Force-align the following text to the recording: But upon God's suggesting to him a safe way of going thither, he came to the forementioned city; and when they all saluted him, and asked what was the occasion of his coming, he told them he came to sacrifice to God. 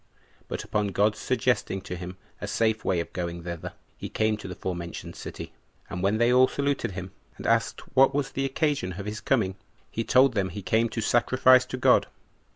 But 0.47 0.63
upon 0.63 0.87
God's 0.87 1.19
suggesting 1.19 1.79
to 1.81 1.95
him 1.95 2.17
a 2.41 2.47
safe 2.47 2.83
way 2.83 2.99
of 3.01 3.13
going 3.13 3.43
thither, 3.43 3.73
he 3.95 4.09
came 4.09 4.35
to 4.37 4.47
the 4.47 4.55
forementioned 4.55 5.15
city; 5.15 5.53
and 5.91 6.01
when 6.01 6.17
they 6.17 6.33
all 6.33 6.47
saluted 6.47 6.93
him, 6.93 7.11
and 7.37 7.45
asked 7.45 7.81
what 7.95 8.11
was 8.11 8.31
the 8.31 8.43
occasion 8.45 8.93
of 8.93 9.05
his 9.05 9.21
coming, 9.21 9.57
he 9.91 10.03
told 10.03 10.33
them 10.33 10.49
he 10.49 10.63
came 10.63 10.89
to 10.89 11.01
sacrifice 11.01 11.67
to 11.67 11.77
God. 11.77 12.07